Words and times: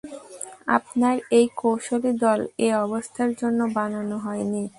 আপনার 0.67 1.15
এই 1.37 1.45
কৌশলী 1.55 2.11
দল 2.23 2.39
এ 2.59 2.69
অবস্থার 2.85 3.29
জন্য 3.41 3.59
বানানো 3.75 4.15
হয় 4.25 4.43
নি। 4.51 4.63